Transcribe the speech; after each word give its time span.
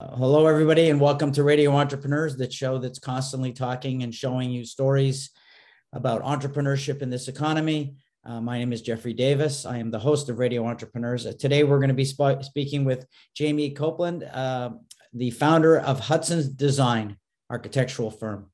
hello, 0.00 0.46
everybody, 0.46 0.90
and 0.90 1.00
welcome 1.00 1.32
to 1.32 1.42
Radio 1.42 1.72
Entrepreneurs, 1.74 2.36
the 2.36 2.48
show 2.48 2.78
that's 2.78 3.00
constantly 3.00 3.52
talking 3.52 4.04
and 4.04 4.14
showing 4.14 4.48
you 4.48 4.64
stories 4.64 5.30
about 5.92 6.22
entrepreneurship 6.22 7.02
in 7.02 7.10
this 7.10 7.26
economy. 7.26 7.96
Uh, 8.24 8.40
my 8.40 8.58
name 8.58 8.72
is 8.72 8.80
Jeffrey 8.80 9.12
Davis. 9.12 9.66
I 9.66 9.78
am 9.78 9.90
the 9.90 9.98
host 9.98 10.28
of 10.28 10.38
Radio 10.38 10.64
Entrepreneurs. 10.66 11.26
Uh, 11.26 11.32
today, 11.36 11.64
we're 11.64 11.78
going 11.78 11.88
to 11.88 11.94
be 11.94 12.04
sp- 12.06 12.42
speaking 12.42 12.84
with 12.84 13.06
Jamie 13.34 13.70
Copeland, 13.70 14.22
uh, 14.22 14.70
the 15.12 15.30
founder 15.30 15.80
of 15.80 15.98
Hudson's 15.98 16.48
Design 16.48 17.16
architectural 17.50 18.12
firm. 18.12 18.52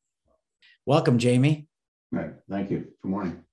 Welcome, 0.87 1.19
Jamie. 1.19 1.69
Right. 2.11 2.33
Thank 2.49 2.71
you. 2.71 2.87
Good 3.03 3.11
morning. 3.11 3.45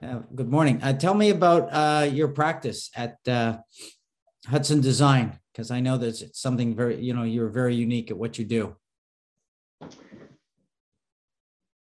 Uh, 0.00 0.20
good 0.34 0.50
morning. 0.50 0.80
Uh, 0.82 0.92
tell 0.92 1.14
me 1.14 1.30
about 1.30 1.68
uh, 1.72 2.04
your 2.04 2.28
practice 2.28 2.90
at 2.94 3.16
Hudson 4.46 4.80
Design 4.80 5.38
because 5.52 5.70
I 5.70 5.80
know 5.80 5.96
that 5.96 6.20
it's 6.20 6.40
something 6.40 6.74
very, 6.74 7.00
you 7.00 7.14
know, 7.14 7.22
you're 7.22 7.48
very 7.48 7.74
unique 7.74 8.10
at 8.10 8.16
what 8.16 8.38
you 8.38 8.44
do. 8.44 8.76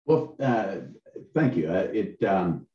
Well, 0.05 0.35
uh, 0.41 0.75
thank 1.33 1.55
you. 1.55 1.69
Uh, 1.69 1.87
it 1.93 2.21
um, 2.23 2.67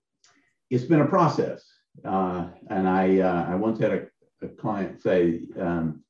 it's 0.70 0.84
been 0.84 1.02
a 1.02 1.06
process, 1.06 1.62
uh, 2.04 2.48
and 2.70 2.88
I 2.88 3.20
uh, 3.20 3.46
I 3.50 3.54
once 3.54 3.78
had 3.78 3.92
a, 3.92 4.06
a 4.42 4.48
client 4.48 5.02
say 5.02 5.42
um, 5.60 6.02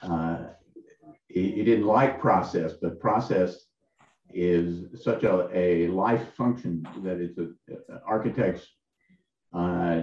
uh, 0.00 0.44
he, 1.28 1.50
he, 1.52 1.64
didn't 1.64 1.86
like 1.86 2.20
process, 2.20 2.74
but 2.80 3.00
process 3.00 3.66
is 4.32 5.02
such 5.02 5.24
a, 5.24 5.48
a 5.52 5.88
life 5.88 6.34
function 6.36 6.86
that 7.02 7.20
it's 7.20 7.38
a, 7.38 7.48
architects. 8.06 8.66
Uh, 9.52 10.02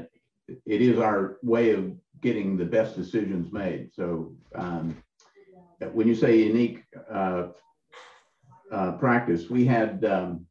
it 0.65 0.81
is 0.81 0.99
our 0.99 1.38
way 1.43 1.71
of 1.71 1.93
getting 2.21 2.57
the 2.57 2.65
best 2.65 2.95
decisions 2.95 3.51
made. 3.51 3.93
So 3.93 4.33
um, 4.55 5.01
when 5.93 6.07
you 6.07 6.15
say 6.15 6.37
unique 6.37 6.83
uh, 7.11 7.47
uh, 8.71 8.91
practice, 8.93 9.49
we 9.49 9.65
had, 9.65 10.03
um, 10.05 10.45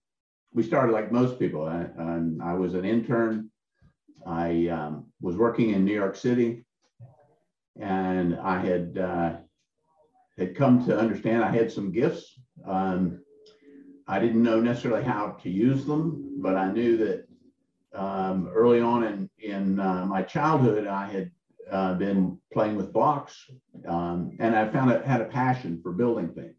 we 0.52 0.62
started 0.62 0.92
like 0.92 1.12
most 1.12 1.38
people. 1.38 1.64
I, 1.66 1.86
I 2.42 2.54
was 2.54 2.74
an 2.74 2.84
intern. 2.84 3.50
I 4.26 4.68
um, 4.68 5.06
was 5.20 5.36
working 5.36 5.70
in 5.70 5.84
New 5.84 5.94
York 5.94 6.16
City 6.16 6.64
and 7.80 8.36
I 8.36 8.58
had, 8.58 8.98
uh, 8.98 9.36
had 10.36 10.56
come 10.56 10.84
to 10.86 10.98
understand 10.98 11.44
I 11.44 11.50
had 11.50 11.70
some 11.70 11.92
gifts. 11.92 12.38
Um, 12.66 13.20
I 14.06 14.18
didn't 14.18 14.42
know 14.42 14.60
necessarily 14.60 15.04
how 15.04 15.36
to 15.42 15.50
use 15.50 15.84
them, 15.84 16.40
but 16.40 16.56
I 16.56 16.72
knew 16.72 16.96
that 16.96 17.28
um, 17.94 18.48
early 18.52 18.80
on 18.80 19.04
in, 19.04 19.30
in 19.38 19.80
uh, 19.80 20.06
my 20.06 20.22
childhood, 20.22 20.86
I 20.86 21.06
had 21.06 21.30
uh, 21.70 21.94
been 21.94 22.38
playing 22.52 22.76
with 22.76 22.92
blocks, 22.92 23.50
um, 23.86 24.36
and 24.38 24.56
I 24.56 24.68
found 24.68 24.90
I 24.90 25.06
had 25.06 25.20
a 25.20 25.26
passion 25.26 25.80
for 25.82 25.92
building 25.92 26.28
things. 26.28 26.54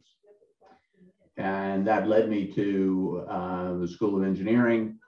And 1.37 1.87
that 1.87 2.07
led 2.07 2.29
me 2.29 2.51
to 2.53 3.25
uh, 3.29 3.73
the 3.77 3.87
School 3.87 4.17
of 4.17 4.23
Engineering. 4.23 4.99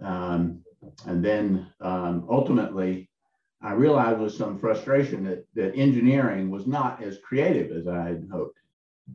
Um, 0.00 0.62
and 1.06 1.24
then 1.24 1.66
um, 1.80 2.26
ultimately, 2.30 3.10
I 3.62 3.72
realized 3.72 4.20
with 4.20 4.32
some 4.34 4.58
frustration 4.58 5.24
that, 5.24 5.44
that 5.54 5.74
engineering 5.74 6.50
was 6.50 6.66
not 6.66 7.02
as 7.02 7.18
creative 7.18 7.76
as 7.76 7.88
I 7.88 8.04
had 8.04 8.28
hoped. 8.30 8.58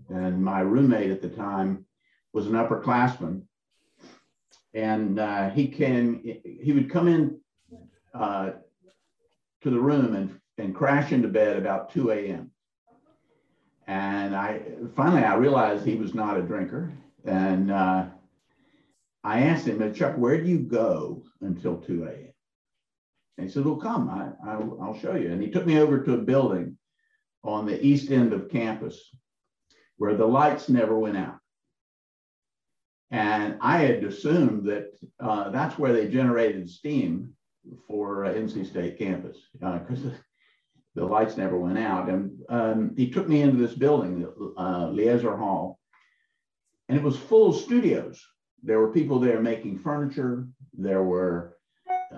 And 0.09 0.44
my 0.44 0.59
roommate 0.59 1.11
at 1.11 1.22
the 1.22 1.30
time 1.30 1.85
was 2.33 2.47
an 2.47 2.53
upperclassman. 2.53 3.44
And 4.73 5.19
uh, 5.19 5.50
he 5.52 5.67
came, 5.67 6.22
he 6.44 6.73
would 6.73 6.89
come 6.89 7.08
in 7.08 7.39
uh, 8.13 8.52
to 9.62 9.70
the 9.70 9.80
room 9.80 10.16
and, 10.16 10.40
and 10.58 10.76
crash 10.76 11.12
into 11.12 11.28
bed 11.28 11.58
about 11.58 11.92
2 11.92 12.12
a.m. 12.12 12.52
And 13.88 14.36
I 14.36 14.62
finally 14.95 15.23
I 15.23 15.36
realized 15.36 15.86
he 15.86 15.95
was 15.95 16.14
not 16.14 16.38
a 16.38 16.42
drinker. 16.42 16.94
And 17.26 17.72
uh, 17.72 18.06
I 19.23 19.42
asked 19.42 19.68
him, 19.68 19.94
Chuck, 19.94 20.16
where 20.18 20.42
do 20.42 20.48
you 20.48 20.59
go 20.59 21.24
until 21.41 21.78
2 21.78 22.06
a.m.? 22.06 22.34
And 23.38 23.47
he 23.47 23.53
said, 23.53 23.66
Well, 23.66 23.78
come, 23.78 24.09
I, 24.09 24.30
I, 24.47 24.53
I'll 24.53 24.97
show 25.00 25.16
you. 25.16 25.31
And 25.31 25.41
he 25.41 25.50
took 25.50 25.66
me 25.66 25.80
over 25.80 26.03
to 26.03 26.14
a 26.14 26.18
building 26.18 26.78
on 27.44 27.66
the 27.66 27.84
east 27.84 28.12
end 28.12 28.34
of 28.34 28.50
campus 28.50 29.00
where 29.97 30.16
the 30.16 30.25
lights 30.25 30.69
never 30.69 30.97
went 30.97 31.18
out. 31.18 31.38
And 33.12 33.58
I 33.62 33.80
had 33.80 34.03
assumed 34.03 34.68
that 34.69 34.97
uh, 35.19 35.50
that's 35.50 35.78
where 35.78 35.91
they 35.91 36.08
generated 36.08 36.69
steam 36.69 37.34
for 37.88 38.25
uh, 38.25 38.33
NC 38.33 38.67
State 38.67 38.97
campus 38.97 39.38
because 39.53 40.05
uh, 40.05 40.11
the 40.95 41.05
lights 41.05 41.38
never 41.38 41.57
went 41.57 41.77
out. 41.77 42.09
And 42.09 42.31
um, 42.49 42.94
he 42.95 43.09
took 43.09 43.27
me 43.27 43.41
into 43.41 43.57
this 43.57 43.75
building, 43.75 44.27
uh, 44.57 44.88
Leazar 44.88 45.38
Hall, 45.38 45.79
and 46.89 46.97
it 46.97 47.03
was 47.03 47.17
full 47.17 47.49
of 47.49 47.55
studios. 47.55 48.22
There 48.63 48.79
were 48.79 48.91
people 48.91 49.19
there 49.19 49.41
making 49.41 49.79
furniture. 49.79 50.47
There 50.77 51.03
were 51.03 51.57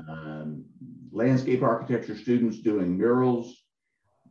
um, 0.09 0.65
landscape 1.11 1.61
architecture 1.61 2.17
students 2.17 2.59
doing 2.59 2.97
murals. 2.97 3.55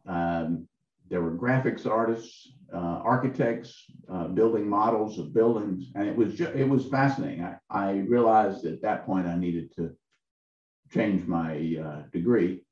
Um, 0.07 0.67
there 1.09 1.23
were 1.23 1.37
graphics 1.37 1.87
artists, 1.87 2.53
uh, 2.75 2.79
architects 3.05 3.85
uh, 4.11 4.29
building 4.29 4.69
models 4.69 5.19
of 5.19 5.35
buildings, 5.35 5.85
and 5.95 6.09
it 6.09 6.17
was 6.17 6.41
it 6.41 6.69
was 6.69 6.89
fascinating. 6.89 7.45
I, 7.45 7.57
I 7.71 7.93
realized 7.99 8.65
at 8.65 8.83
that 8.83 9.07
point 9.07 9.27
I 9.27 9.37
needed 9.37 9.75
to 9.77 9.95
change 10.93 11.27
my 11.27 11.77
uh, 11.85 12.03
degree. 12.13 12.63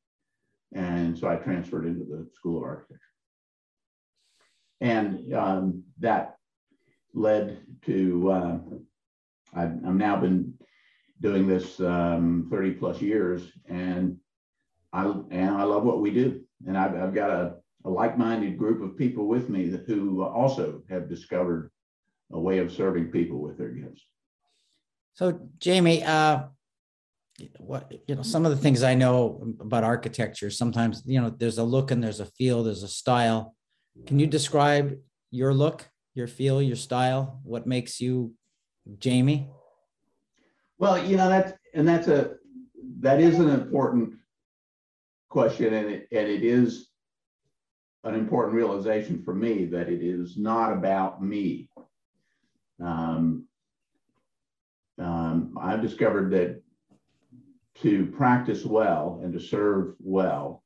And 0.72 1.18
so 1.18 1.28
I 1.28 1.36
transferred 1.36 1.86
into 1.86 2.04
the 2.04 2.28
School 2.34 2.58
of 2.58 2.64
Architecture. 2.64 3.00
And 4.80 5.34
um, 5.34 5.82
that 5.98 6.36
led 7.12 7.58
to, 7.86 8.30
uh, 8.30 8.58
I've, 9.54 9.72
I've, 9.84 9.94
now 9.94 10.16
been 10.16 10.54
doing 11.20 11.46
this 11.46 11.80
um, 11.80 12.46
30 12.50 12.72
plus 12.72 13.00
years 13.00 13.42
and 13.68 14.16
I, 14.92 15.04
and 15.04 15.50
I 15.50 15.64
love 15.64 15.84
what 15.84 16.00
we 16.00 16.10
do. 16.10 16.40
And 16.66 16.78
I've, 16.78 16.94
I've 16.94 17.14
got 17.14 17.30
a, 17.30 17.56
a 17.84 17.90
like-minded 17.90 18.56
group 18.56 18.82
of 18.82 18.96
people 18.96 19.26
with 19.26 19.48
me 19.48 19.68
that, 19.70 19.86
who 19.86 20.22
also 20.22 20.82
have 20.88 21.08
discovered 21.08 21.70
a 22.32 22.38
way 22.38 22.58
of 22.58 22.72
serving 22.72 23.10
people 23.10 23.40
with 23.40 23.58
their 23.58 23.70
gifts. 23.70 24.02
So 25.14 25.40
Jamie, 25.58 26.04
uh, 26.04 26.44
what 27.58 27.90
you 28.06 28.14
know 28.14 28.22
some 28.22 28.44
of 28.44 28.50
the 28.50 28.56
things 28.56 28.82
i 28.82 28.94
know 28.94 29.54
about 29.60 29.84
architecture 29.84 30.50
sometimes 30.50 31.02
you 31.06 31.20
know 31.20 31.30
there's 31.30 31.58
a 31.58 31.64
look 31.64 31.90
and 31.90 32.02
there's 32.02 32.20
a 32.20 32.26
feel 32.26 32.62
there's 32.62 32.82
a 32.82 32.88
style. 32.88 33.54
Can 34.06 34.18
you 34.18 34.26
describe 34.26 34.96
your 35.30 35.52
look 35.52 35.88
your 36.14 36.26
feel 36.26 36.60
your 36.60 36.76
style? 36.76 37.40
What 37.44 37.66
makes 37.66 38.00
you 38.00 38.34
jamie? 38.98 39.48
Well 40.78 41.04
you 41.04 41.16
know 41.16 41.28
that's 41.28 41.52
and 41.74 41.86
that's 41.86 42.08
a 42.08 42.36
that 43.00 43.20
is 43.20 43.38
an 43.38 43.50
important 43.50 44.14
question 45.28 45.74
and 45.74 45.88
it, 45.90 46.08
and 46.12 46.28
it 46.28 46.42
is 46.42 46.88
an 48.04 48.14
important 48.14 48.54
realization 48.54 49.22
for 49.22 49.34
me 49.34 49.66
that 49.66 49.88
it 49.88 50.02
is 50.02 50.36
not 50.36 50.72
about 50.72 51.22
me. 51.22 51.68
Um, 52.82 53.46
um, 54.98 55.58
I've 55.60 55.82
discovered 55.82 56.30
that 56.32 56.62
to 57.82 58.06
practice 58.06 58.64
well 58.64 59.20
and 59.22 59.32
to 59.32 59.40
serve 59.40 59.94
well, 60.00 60.62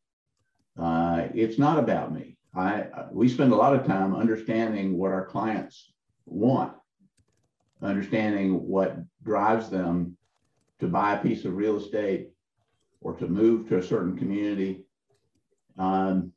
uh, 0.79 1.29
it's 1.35 1.59
not 1.59 1.79
about 1.79 2.13
me. 2.13 2.37
I, 2.57 2.87
we 3.11 3.29
spend 3.29 3.53
a 3.53 3.57
lot 3.57 3.75
of 3.75 3.87
time 3.87 4.15
understanding 4.15 4.97
what 4.97 5.13
our 5.13 5.27
clients 5.27 5.93
want, 6.27 6.75
understanding 7.83 8.67
what 8.67 8.97
drives 9.23 9.71
them 9.71 10.17
to 10.81 10.87
buy 10.87 11.15
a 11.15 11.23
piece 11.23 11.45
of 11.45 11.57
real 11.57 11.77
estate 11.77 12.31
or 13.01 13.15
to 13.15 13.27
move 13.27 13.69
to 13.69 13.79
a 13.79 13.83
certain 13.83 14.17
community. 14.17 14.85
Um, 15.79 16.33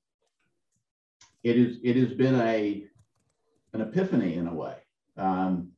it 1.44 1.58
is 1.58 1.78
it 1.84 1.96
has 1.96 2.14
been 2.14 2.36
a 2.36 2.84
an 3.74 3.82
epiphany 3.82 4.36
in 4.36 4.48
a 4.48 4.54
way. 4.54 4.76
Um, 5.18 5.70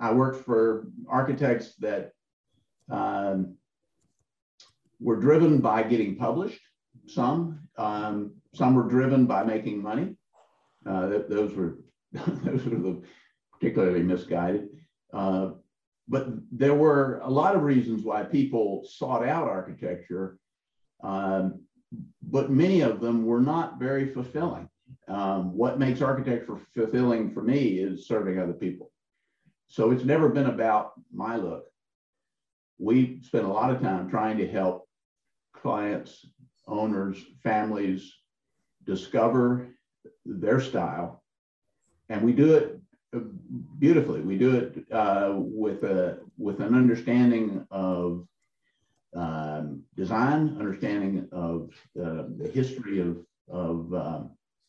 I 0.00 0.12
worked 0.12 0.44
for 0.44 0.88
architects 1.08 1.74
that 1.76 2.12
um, 2.90 3.56
were 5.00 5.16
driven 5.16 5.58
by 5.60 5.82
getting 5.82 6.16
published. 6.16 6.60
Some, 7.06 7.60
um, 7.76 8.34
some 8.54 8.74
were 8.74 8.88
driven 8.88 9.26
by 9.26 9.44
making 9.44 9.82
money. 9.82 10.16
Uh, 10.86 11.08
th- 11.08 11.26
those 11.28 11.54
were 11.54 11.78
those 12.12 12.64
were 12.64 12.78
the 12.78 13.02
particularly 13.52 14.02
misguided. 14.02 14.68
Uh, 15.12 15.50
but 16.08 16.28
there 16.50 16.74
were 16.74 17.20
a 17.22 17.30
lot 17.30 17.54
of 17.54 17.62
reasons 17.62 18.02
why 18.02 18.22
people 18.22 18.86
sought 18.88 19.26
out 19.26 19.48
architecture, 19.48 20.38
um, 21.02 21.60
but 22.22 22.50
many 22.50 22.80
of 22.80 23.00
them 23.00 23.26
were 23.26 23.40
not 23.40 23.78
very 23.78 24.12
fulfilling. 24.12 24.68
Um, 25.06 25.54
what 25.54 25.78
makes 25.78 26.00
architecture 26.00 26.58
fulfilling 26.74 27.32
for 27.32 27.42
me 27.42 27.78
is 27.78 28.06
serving 28.06 28.38
other 28.38 28.54
people. 28.54 28.90
So 29.68 29.90
it's 29.90 30.04
never 30.04 30.30
been 30.30 30.46
about 30.46 30.92
my 31.12 31.36
look. 31.36 31.64
We 32.78 33.20
spent 33.22 33.44
a 33.44 33.52
lot 33.52 33.70
of 33.70 33.82
time 33.82 34.08
trying 34.08 34.38
to 34.38 34.48
help 34.48 34.87
clients, 35.62 36.26
owners, 36.66 37.24
families 37.42 38.12
discover 38.84 39.68
their 40.24 40.60
style, 40.60 41.22
and 42.08 42.22
we 42.22 42.32
do 42.32 42.54
it 42.54 42.80
beautifully. 43.78 44.20
We 44.20 44.38
do 44.38 44.56
it 44.56 44.92
uh, 44.92 45.32
with 45.36 45.82
a 45.84 46.20
with 46.36 46.60
an 46.60 46.74
understanding 46.74 47.66
of 47.70 48.26
um, 49.14 49.82
design, 49.96 50.56
understanding 50.58 51.28
of 51.32 51.70
uh, 52.00 52.24
the 52.36 52.50
history 52.52 53.00
of 53.00 53.24
of 53.50 53.92
uh, 53.94 54.20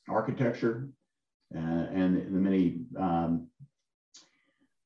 architecture, 0.07 0.89
uh, 1.55 1.59
and 1.59 2.17
the 2.17 2.39
many 2.39 2.81
um, 2.97 3.47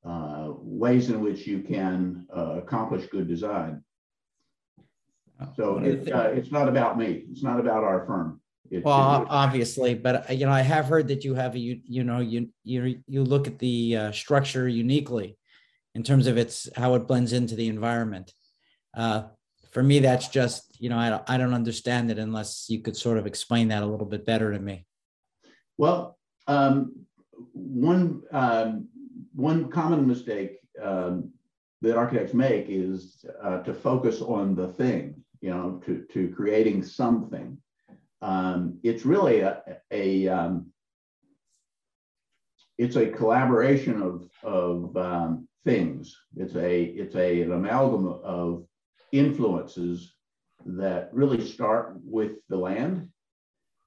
uh, 0.06 0.52
ways 0.58 1.10
in 1.10 1.22
which 1.22 1.48
you 1.48 1.62
can 1.62 2.26
uh, 2.36 2.56
accomplish 2.58 3.08
good 3.08 3.28
design. 3.28 3.84
So 5.56 5.78
it, 5.80 6.08
it's 6.08 6.52
not 6.52 6.68
about 6.68 6.98
me. 6.98 7.26
It's 7.32 7.44
not 7.44 7.60
about 7.60 7.84
our 7.84 8.06
firm. 8.06 8.42
It, 8.72 8.84
well, 8.84 9.26
obviously, 9.30 9.94
but 9.94 10.30
uh, 10.30 10.34
you 10.34 10.46
know, 10.46 10.52
I 10.52 10.62
have 10.62 10.86
heard 10.86 11.08
that 11.10 11.24
you 11.24 11.36
have 11.36 11.56
a 11.56 11.60
you 11.60 11.82
you 11.86 12.04
know 12.04 12.20
you 12.20 12.50
you 12.64 13.02
you 13.08 13.24
look 13.24 13.48
at 13.48 13.60
the 13.60 13.98
uh, 13.98 14.12
structure 14.12 14.68
uniquely 14.68 15.38
in 15.96 16.04
terms 16.04 16.28
of 16.28 16.38
its 16.38 16.70
how 16.76 16.96
it 16.96 17.08
blends 17.08 17.34
into 17.34 17.56
the 17.56 17.68
environment. 17.68 18.32
Uh, 18.96 19.24
for 19.72 19.84
me, 19.84 20.00
that's 20.00 20.28
just 20.28 20.80
you 20.80 20.90
know 20.90 20.98
I 20.98 21.10
don't 21.10 21.24
I 21.28 21.38
don't 21.38 21.54
understand 21.54 22.10
it 22.10 22.18
unless 22.18 22.68
you 22.70 22.82
could 22.82 22.96
sort 22.96 23.18
of 23.18 23.28
explain 23.28 23.68
that 23.68 23.84
a 23.84 23.86
little 23.86 24.06
bit 24.08 24.26
better 24.26 24.52
to 24.52 24.60
me. 24.60 24.86
Well, 25.78 26.18
um, 26.48 27.06
one 27.54 28.24
um, 28.32 28.88
one 29.36 29.70
common 29.70 30.08
mistake 30.08 30.60
um, 30.82 31.32
that 31.84 31.98
architects 31.98 32.34
make 32.34 32.66
is 32.68 33.24
uh, 33.44 33.60
to 33.60 33.74
focus 33.74 34.22
on 34.22 34.56
the 34.56 34.68
thing, 34.68 35.16
you 35.42 35.52
know, 35.52 35.82
to 35.86 36.06
to 36.14 36.34
creating 36.36 36.84
something 36.84 37.58
um, 38.24 38.80
it's 38.84 39.06
really 39.06 39.42
a, 39.42 39.62
a 39.92 40.30
um, 40.30 40.68
it's 42.78 42.96
a 42.96 43.08
collaboration 43.08 44.02
of, 44.02 44.30
of 44.44 44.96
um, 44.96 45.48
things. 45.66 46.16
It's 46.38 46.56
a 46.56 46.84
it's 46.84 47.16
a 47.16 47.42
an 47.42 47.52
amalgam 47.52 48.08
of 48.24 48.66
influences 49.12 50.14
that 50.66 51.10
really 51.12 51.46
start 51.46 51.98
with 52.02 52.38
the 52.48 52.56
land 52.56 53.10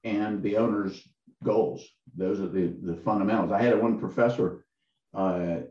and 0.03 0.43
the 0.43 0.57
owner's 0.57 1.01
goals. 1.43 1.83
Those 2.15 2.39
are 2.39 2.47
the, 2.47 2.75
the 2.83 2.95
fundamentals. 2.97 3.51
I 3.51 3.63
had 3.63 3.81
one 3.81 3.99
professor 3.99 4.65
uh, 5.15 5.61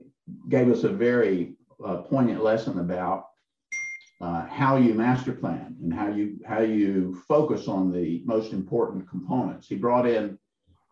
gave 0.49 0.69
us 0.69 0.83
a 0.83 0.89
very 0.89 1.55
uh, 1.85 1.97
poignant 1.99 2.43
lesson 2.43 2.79
about 2.79 3.27
uh, 4.21 4.47
how 4.47 4.77
you 4.77 4.95
master 4.95 5.33
plan 5.33 5.77
and 5.83 5.93
how 5.93 6.09
you 6.09 6.39
how 6.47 6.61
you 6.61 7.21
focus 7.29 7.69
on 7.69 7.93
the 7.93 8.23
most 8.25 8.53
important 8.53 9.09
components. 9.09 9.69
He 9.69 9.77
brought 9.77 10.07
in 10.07 10.39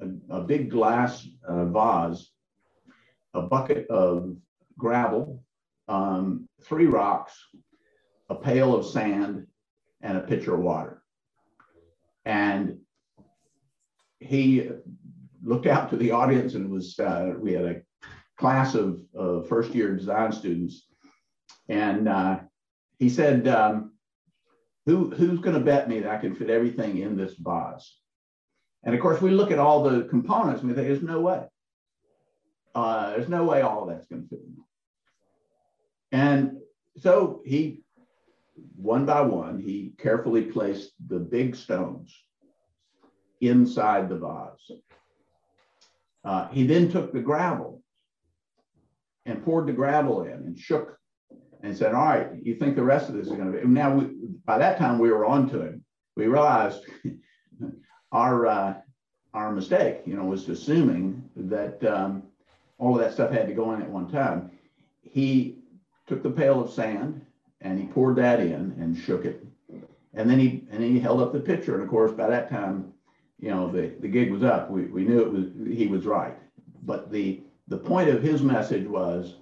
a, 0.00 0.36
a 0.36 0.40
big 0.42 0.70
glass 0.70 1.26
uh, 1.46 1.64
vase, 1.66 2.30
a 3.32 3.42
bucket 3.42 3.88
of 3.88 4.36
gravel, 4.76 5.42
um, 5.88 6.48
three 6.64 6.86
rocks, 6.86 7.32
a 8.28 8.34
pail 8.34 8.74
of 8.74 8.86
sand, 8.86 9.46
and 10.02 10.18
a 10.18 10.22
pitcher 10.22 10.54
of 10.54 10.60
water. 10.60 11.02
And 12.26 12.78
he 14.20 14.70
looked 15.42 15.66
out 15.66 15.90
to 15.90 15.96
the 15.96 16.10
audience 16.10 16.54
and 16.54 16.70
was 16.70 16.98
uh, 16.98 17.34
we 17.38 17.52
had 17.52 17.64
a 17.64 17.82
class 18.38 18.74
of, 18.74 19.00
of 19.14 19.48
first 19.48 19.74
year 19.74 19.94
design 19.94 20.32
students 20.32 20.86
and 21.68 22.08
uh, 22.08 22.40
he 22.98 23.08
said, 23.08 23.48
um, 23.48 23.92
Who, 24.86 25.10
who's 25.10 25.40
going 25.40 25.54
to 25.54 25.64
bet 25.64 25.88
me 25.88 26.00
that 26.00 26.10
I 26.10 26.18
can 26.18 26.34
fit 26.34 26.50
everything 26.50 26.98
in 26.98 27.16
this 27.16 27.34
vase? 27.38 27.98
And 28.82 28.94
of 28.94 29.00
course, 29.00 29.20
we 29.20 29.30
look 29.30 29.50
at 29.50 29.58
all 29.58 29.82
the 29.82 30.02
components 30.04 30.60
and 30.60 30.70
we 30.70 30.74
think, 30.74 30.88
there's 30.88 31.02
no 31.02 31.20
way. 31.20 31.44
Uh, 32.74 33.10
there's 33.10 33.28
no 33.28 33.44
way 33.44 33.62
all 33.62 33.82
of 33.82 33.88
that's 33.88 34.06
going 34.06 34.22
to 34.22 34.28
fit 34.28 34.40
in. 34.40 34.56
And 36.12 36.58
so 36.98 37.40
he, 37.44 37.82
one 38.76 39.06
by 39.06 39.22
one, 39.22 39.58
he 39.58 39.94
carefully 39.98 40.42
placed 40.42 40.92
the 41.08 41.18
big 41.18 41.56
stones 41.56 42.14
inside 43.40 44.08
the 44.08 44.18
vase. 44.18 44.78
Uh, 46.24 46.48
he 46.48 46.66
then 46.66 46.90
took 46.90 47.12
the 47.12 47.20
gravel 47.20 47.82
and 49.26 49.44
poured 49.44 49.66
the 49.66 49.72
gravel 49.72 50.22
in 50.22 50.32
and 50.32 50.58
shook 50.58 50.98
and 51.62 51.76
said, 51.76 51.94
all 51.94 52.04
right, 52.04 52.28
you 52.42 52.54
think 52.54 52.76
the 52.76 52.82
rest 52.82 53.08
of 53.08 53.14
this 53.14 53.26
is 53.26 53.32
going 53.32 53.50
to 53.50 53.58
be, 53.58 53.66
now 53.66 53.94
we, 53.94 54.10
by 54.44 54.58
that 54.58 54.78
time 54.78 54.98
we 54.98 55.10
were 55.10 55.24
on 55.24 55.48
to 55.50 55.62
him. 55.62 55.84
We 56.14 56.26
realized 56.26 56.84
our, 58.12 58.46
uh, 58.46 58.74
our 59.32 59.50
mistake, 59.52 60.02
you 60.04 60.14
know, 60.14 60.24
was 60.24 60.48
assuming 60.48 61.28
that 61.36 61.82
um, 61.84 62.24
all 62.78 62.94
of 62.94 63.00
that 63.00 63.14
stuff 63.14 63.30
had 63.30 63.46
to 63.48 63.54
go 63.54 63.72
in 63.72 63.82
at 63.82 63.88
one 63.88 64.10
time. 64.10 64.50
He 65.02 65.58
took 66.06 66.22
the 66.22 66.30
pail 66.30 66.60
of 66.60 66.70
sand 66.70 67.24
and 67.62 67.78
he 67.78 67.86
poured 67.86 68.16
that 68.16 68.40
in 68.40 68.76
and 68.78 68.96
shook 68.96 69.24
it. 69.24 69.44
And 70.12 70.30
then 70.30 70.38
he, 70.38 70.64
and 70.70 70.82
he 70.82 71.00
held 71.00 71.20
up 71.22 71.32
the 71.32 71.40
pitcher. 71.40 71.74
And 71.74 71.82
of 71.82 71.88
course, 71.88 72.12
by 72.12 72.28
that 72.28 72.50
time, 72.50 72.92
you 73.40 73.50
know, 73.50 73.70
the, 73.70 73.94
the 74.00 74.08
gig 74.08 74.30
was 74.30 74.44
up. 74.44 74.70
We, 74.70 74.84
we 74.84 75.04
knew 75.04 75.20
it 75.22 75.32
was, 75.32 75.76
he 75.76 75.86
was 75.86 76.04
right. 76.04 76.36
But 76.82 77.10
the, 77.10 77.42
the 77.68 77.78
point 77.78 78.08
of 78.08 78.22
his 78.22 78.42
message 78.42 78.86
was 78.86 79.34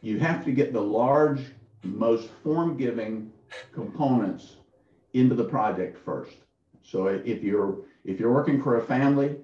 you 0.00 0.18
have 0.18 0.44
to 0.44 0.52
get 0.52 0.72
the 0.72 0.80
large, 0.80 1.40
most 1.82 2.30
form-giving 2.42 3.30
components 3.72 4.56
into 5.12 5.34
the 5.34 5.44
project 5.44 5.98
first. 6.04 6.36
So 6.82 7.06
if 7.06 7.42
you're 7.42 7.78
if 8.04 8.20
you're 8.20 8.32
working 8.32 8.62
for 8.62 8.78
a 8.78 8.84
family 8.84 9.36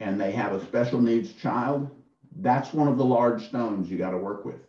and 0.00 0.20
they 0.20 0.32
have 0.32 0.52
a 0.52 0.64
special 0.64 1.00
needs 1.00 1.32
child, 1.32 1.90
that's 2.40 2.72
one 2.72 2.88
of 2.88 2.98
the 2.98 3.04
large 3.04 3.48
stones 3.48 3.90
you 3.90 3.98
got 3.98 4.10
to 4.10 4.18
work 4.18 4.44
with. 4.44 4.60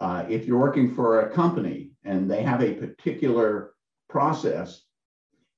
Uh, 0.00 0.24
if 0.28 0.46
you're 0.46 0.58
working 0.58 0.94
for 0.94 1.20
a 1.20 1.30
company 1.30 1.90
and 2.04 2.30
they 2.30 2.42
have 2.42 2.62
a 2.62 2.74
particular 2.74 3.72
process 4.08 4.82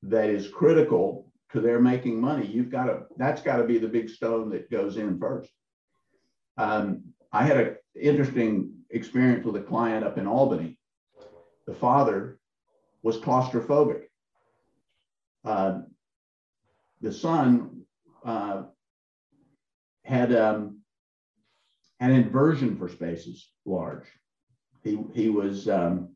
that 0.02 0.28
is 0.28 0.48
critical 0.48 1.32
to 1.52 1.60
their 1.60 1.80
making 1.80 2.20
money, 2.20 2.46
you've 2.46 2.70
got 2.70 2.84
to 2.84 3.04
that's 3.16 3.42
got 3.42 3.56
to 3.56 3.64
be 3.64 3.78
the 3.78 3.88
big 3.88 4.08
stone 4.08 4.50
that 4.50 4.70
goes 4.70 4.96
in 4.96 5.18
first. 5.18 5.50
Um, 6.62 7.02
I 7.32 7.42
had 7.44 7.56
an 7.56 7.76
interesting 8.00 8.72
experience 8.90 9.44
with 9.44 9.56
a 9.56 9.64
client 9.64 10.04
up 10.04 10.16
in 10.16 10.28
Albany. 10.28 10.78
The 11.66 11.74
father 11.74 12.38
was 13.02 13.18
claustrophobic. 13.18 14.02
Uh, 15.44 15.80
the 17.00 17.12
son 17.12 17.82
uh, 18.24 18.62
had 20.04 20.32
um, 20.32 20.78
an 21.98 22.12
inversion 22.12 22.76
for 22.76 22.88
spaces 22.88 23.50
large. 23.64 24.06
He, 24.84 25.00
he 25.14 25.30
was 25.30 25.68
um, 25.68 26.14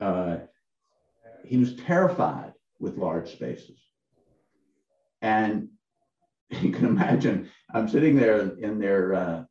uh, 0.00 0.38
he 1.44 1.58
was 1.58 1.76
terrified 1.76 2.54
with 2.80 2.96
large 2.96 3.30
spaces. 3.30 3.78
And 5.20 5.68
you 6.62 6.70
can 6.70 6.86
imagine, 6.86 7.50
I'm 7.72 7.88
sitting 7.88 8.16
there 8.16 8.56
in 8.58 8.78
their 8.78 9.14
uh, 9.14 9.44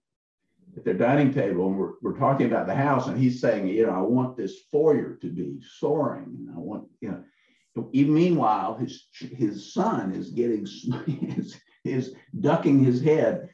at 0.76 0.84
their 0.84 0.94
dining 0.94 1.34
table 1.34 1.68
and 1.68 1.78
we're, 1.78 1.94
we're 2.02 2.18
talking 2.18 2.48
about 2.48 2.68
the 2.68 2.76
house 2.76 3.08
and 3.08 3.18
he's 3.18 3.40
saying, 3.40 3.68
you 3.68 3.86
know, 3.86 3.94
I 3.94 4.02
want 4.02 4.36
this 4.36 4.62
foyer 4.72 5.18
to 5.22 5.30
be 5.30 5.60
soaring 5.78 6.36
and 6.40 6.50
I 6.56 6.60
want, 6.60 6.88
you 7.02 7.12
know, 7.12 7.90
even 7.92 8.14
meanwhile, 8.14 8.76
his, 8.78 9.08
his 9.14 9.74
son 9.74 10.14
is 10.14 10.30
getting, 10.32 10.64
is, 11.38 11.60
is 11.84 12.16
ducking 12.40 12.84
his 12.84 13.02
head, 13.02 13.50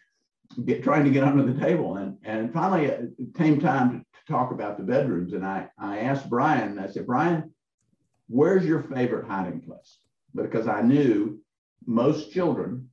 get, 0.65 0.83
trying 0.83 1.03
to 1.05 1.11
get 1.11 1.23
under 1.23 1.43
the 1.43 1.59
table. 1.59 1.97
And, 1.97 2.17
and 2.23 2.53
finally 2.53 2.85
it 2.85 3.11
came 3.35 3.59
time 3.59 3.91
to, 3.91 3.97
to 3.97 4.31
talk 4.31 4.51
about 4.51 4.77
the 4.77 4.83
bedrooms. 4.83 5.33
And 5.33 5.45
I, 5.45 5.67
I 5.77 5.99
asked 5.99 6.29
Brian, 6.29 6.79
I 6.79 6.87
said, 6.87 7.05
Brian, 7.05 7.53
where's 8.27 8.65
your 8.65 8.83
favorite 8.83 9.27
hiding 9.27 9.61
place? 9.61 9.99
Because 10.35 10.67
I 10.67 10.81
knew 10.81 11.41
most 11.85 12.31
children 12.31 12.89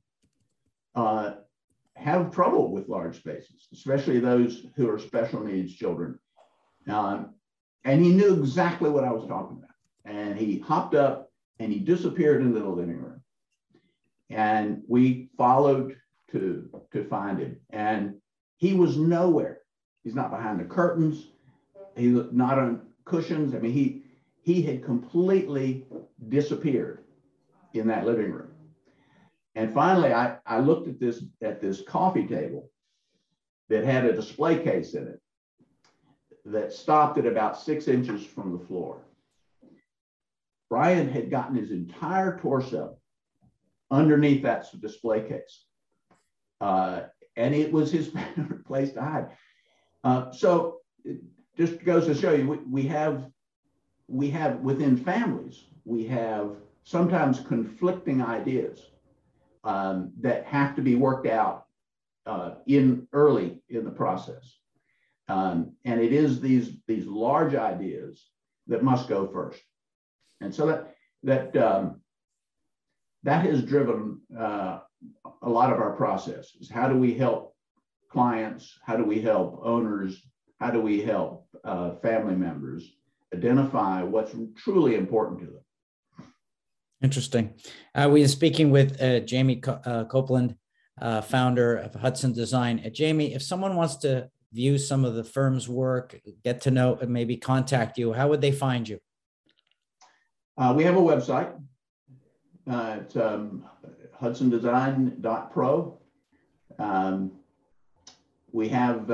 uh, 0.97 1.35
have 1.95 2.31
trouble 2.31 2.71
with 2.71 2.89
large 2.89 3.17
spaces, 3.17 3.67
especially 3.71 4.19
those 4.19 4.65
who 4.75 4.89
are 4.89 4.99
special 4.99 5.43
needs 5.43 5.73
children. 5.73 6.19
Um, 6.89 7.35
and 7.85 8.03
he 8.03 8.11
knew 8.11 8.39
exactly 8.39 8.89
what 8.89 9.03
I 9.03 9.11
was 9.11 9.27
talking 9.27 9.57
about. 9.57 9.69
And 10.05 10.37
he 10.37 10.59
hopped 10.59 10.95
up 10.95 11.31
and 11.59 11.71
he 11.71 11.79
disappeared 11.79 12.41
into 12.41 12.59
the 12.59 12.67
living 12.67 12.97
room. 12.97 13.21
And 14.29 14.81
we 14.87 15.29
followed 15.37 15.95
to, 16.31 16.69
to 16.91 17.03
find 17.05 17.39
him. 17.39 17.57
And 17.69 18.15
he 18.57 18.73
was 18.73 18.97
nowhere. 18.97 19.59
He's 20.03 20.15
not 20.15 20.31
behind 20.31 20.59
the 20.59 20.65
curtains. 20.65 21.27
He's 21.95 22.17
not 22.31 22.57
on 22.57 22.81
cushions. 23.05 23.53
I 23.53 23.59
mean, 23.59 23.71
he 23.71 24.03
he 24.41 24.61
had 24.61 24.81
completely 24.83 25.85
disappeared 26.29 27.03
in 27.73 27.87
that 27.87 28.05
living 28.05 28.31
room. 28.31 28.46
And 29.57 29.73
finally, 29.73 30.13
I, 30.13 30.37
I 30.45 30.59
looked 30.59 30.87
at 30.87 30.99
this 30.99 31.23
at 31.41 31.59
this 31.59 31.81
coffee 31.81 32.27
table 32.27 32.69
that 33.69 33.83
had 33.83 34.05
a 34.05 34.13
display 34.13 34.59
case 34.59 34.93
in 34.93 35.07
it 35.07 35.19
that 36.45 36.71
stopped 36.71 37.17
at 37.17 37.25
about 37.25 37.59
six 37.59 37.87
inches 37.87 38.23
from 38.23 38.51
the 38.51 38.63
floor. 38.65 39.01
Brian 40.69 41.09
had 41.09 41.31
gotten 41.31 41.55
his 41.55 41.71
entire 41.71 42.37
torso 42.37 42.97
underneath 43.89 44.43
that 44.43 44.67
display 44.79 45.27
case. 45.27 45.65
Uh, 46.61 47.01
and 47.35 47.55
it 47.55 47.71
was 47.71 47.91
his 47.91 48.11
place 48.67 48.91
to 48.91 49.01
hide. 49.01 49.29
Uh, 50.03 50.31
so 50.31 50.81
it 51.03 51.17
just 51.57 51.83
goes 51.83 52.05
to 52.05 52.13
show 52.13 52.31
you, 52.31 52.47
we, 52.47 52.57
we 52.57 52.83
have, 52.83 53.27
we 54.07 54.29
have 54.29 54.59
within 54.59 54.95
families, 54.95 55.63
we 55.83 56.05
have 56.05 56.51
sometimes 56.83 57.39
conflicting 57.39 58.21
ideas 58.21 58.91
um, 59.67 60.13
that 60.21 60.45
have 60.45 60.77
to 60.77 60.81
be 60.81 60.95
worked 60.95 61.27
out 61.27 61.65
uh, 62.25 62.51
in 62.65 63.05
early 63.11 63.61
in 63.67 63.83
the 63.83 63.91
process. 63.91 64.59
Um, 65.27 65.73
and 65.83 65.99
it 65.99 66.13
is 66.13 66.39
these, 66.39 66.71
these 66.87 67.05
large 67.05 67.53
ideas 67.53 68.25
that 68.67 68.81
must 68.81 69.09
go 69.09 69.27
first. 69.27 69.61
And 70.39 70.55
so 70.55 70.67
that, 70.67 70.95
that, 71.23 71.57
um, 71.57 72.01
that 73.23 73.45
has 73.45 73.61
driven 73.61 74.21
uh, 74.39 74.79
a 75.41 75.49
lot 75.49 75.73
of 75.73 75.79
our 75.79 75.97
process 75.97 76.55
is 76.61 76.71
how 76.71 76.87
do 76.87 76.97
we 76.97 77.13
help 77.13 77.53
clients? 78.09 78.73
How 78.85 78.95
do 78.95 79.03
we 79.03 79.21
help 79.21 79.59
owners? 79.63 80.21
How 80.61 80.71
do 80.71 80.79
we 80.79 81.01
help 81.01 81.45
uh, 81.65 81.95
family 81.95 82.35
members 82.35 82.89
identify 83.33 84.01
what's 84.01 84.33
truly 84.55 84.95
important 84.95 85.41
to 85.41 85.45
them? 85.47 85.66
Interesting. 87.01 87.53
Uh, 87.93 88.09
we 88.11 88.23
are 88.23 88.27
speaking 88.27 88.71
with 88.71 88.99
uh, 89.01 89.19
Jamie 89.19 89.57
Co- 89.57 89.79
uh, 89.85 90.05
Copeland, 90.05 90.55
uh, 90.99 91.21
founder 91.21 91.77
of 91.77 91.93
Hudson 91.93 92.33
Design. 92.33 92.81
Uh, 92.83 92.89
Jamie, 92.89 93.35
if 93.35 93.43
someone 93.43 93.75
wants 93.75 93.97
to 93.97 94.29
view 94.51 94.79
some 94.79 95.05
of 95.05 95.13
the 95.13 95.23
firm's 95.23 95.69
work, 95.69 96.19
get 96.43 96.61
to 96.61 96.71
know, 96.71 96.97
and 96.99 97.11
maybe 97.11 97.37
contact 97.37 97.99
you, 97.99 98.13
how 98.13 98.27
would 98.29 98.41
they 98.41 98.51
find 98.51 98.89
you? 98.89 98.99
Uh, 100.57 100.73
we 100.75 100.83
have 100.83 100.97
a 100.97 100.99
website. 100.99 101.53
it's 102.65 103.15
um, 103.15 103.63
hudsondesign.pro. 104.19 105.99
Um, 106.79 107.31
we 108.51 108.69
have 108.69 109.07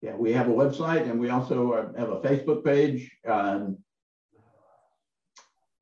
yeah, 0.00 0.14
we 0.16 0.32
have 0.34 0.48
a 0.48 0.52
website 0.52 1.10
and 1.10 1.18
we 1.18 1.30
also 1.30 1.92
have 1.96 2.10
a 2.10 2.20
Facebook 2.20 2.62
page. 2.62 3.10
Um, 3.26 3.78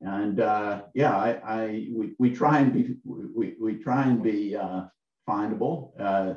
and 0.03 0.41
uh, 0.41 0.83
yeah, 0.95 1.17
I, 1.17 1.31
I 1.45 1.89
we, 1.93 2.15
we 2.19 2.35
try 2.35 2.59
and 2.59 2.73
be 2.73 2.97
we, 3.05 3.55
we 3.61 3.75
try 3.77 4.05
and 4.05 4.23
be 4.23 4.57
uh, 4.57 4.83
findable. 5.29 5.93
Uh, 5.99 6.35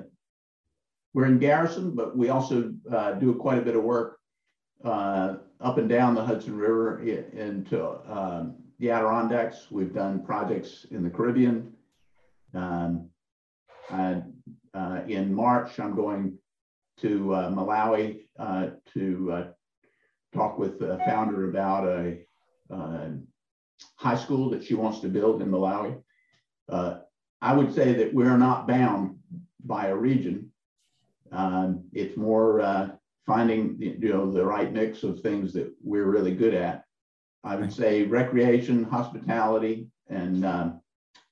we're 1.13 1.25
in 1.25 1.39
Garrison, 1.39 1.95
but 1.95 2.15
we 2.15 2.29
also 2.29 2.74
uh, 2.93 3.13
do 3.13 3.34
quite 3.34 3.57
a 3.57 3.62
bit 3.62 3.75
of 3.75 3.84
work 3.84 4.19
uh, 4.84 5.38
up 5.62 5.77
and 5.77 5.89
down 5.89 6.13
the 6.13 6.24
Hudson 6.24 6.55
River 6.55 7.01
into 7.01 7.84
um, 8.07 8.57
the 8.77 8.91
Adirondacks. 8.91 9.72
We've 9.72 9.93
done 9.93 10.24
projects 10.24 10.86
in 10.91 11.03
the 11.03 11.10
Caribbean. 11.10 11.74
Um, 12.53 13.10
and 13.89 14.34
uh, 14.74 15.01
in 15.07 15.34
March, 15.34 15.79
I'm 15.79 15.95
going 15.95 16.38
to 17.00 17.19
Malawi 17.19 18.25
to 18.93 19.53
talk 20.34 20.60
with 20.60 20.79
the 20.79 21.00
founder 21.05 21.50
about 21.50 21.88
a 21.88 22.19
high 23.96 24.15
school 24.15 24.50
that 24.51 24.63
she 24.63 24.74
wants 24.74 25.00
to 25.00 25.08
build 25.08 25.41
in 25.41 25.50
Malawi. 25.50 26.01
Uh, 26.70 27.00
I 27.41 27.53
would 27.53 27.74
say 27.74 27.94
that 27.94 28.13
we're 28.13 28.38
not 28.38 28.67
bound 28.67 29.17
by 29.63 29.88
a 29.88 29.96
region. 29.96 30.51
Um, 31.32 31.86
it's 31.94 32.17
more 32.17 32.62
uh, 32.62 32.89
finding 33.25 33.77
you 33.79 34.10
know 34.10 34.32
the 34.32 34.46
right 34.46 34.72
mix 34.72 35.03
of 35.03 35.22
things 35.22 35.53
that 35.53 35.74
we're 35.84 36.05
really 36.05 36.34
good 36.34 36.53
at. 36.53 36.84
I 37.44 37.55
would 37.55 37.74
say 37.74 38.03
recreation, 38.03 38.84
hospitality, 38.84 39.88
and 40.10 40.46
um, 40.46 40.82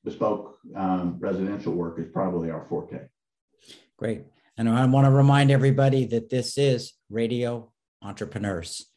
bespoke 0.03 0.57
um, 0.75 1.17
residential 1.19 1.73
work 1.73 1.99
is 1.99 2.07
probably 2.11 2.51
our 2.51 2.65
forte. 2.69 3.07
Great. 3.97 4.23
And 4.57 4.69
I 4.69 4.85
want 4.85 5.05
to 5.05 5.11
remind 5.11 5.49
everybody 5.49 6.05
that 6.07 6.29
this 6.29 6.57
is 6.57 6.93
Radio 7.09 7.71
Entrepreneurs. 8.03 8.92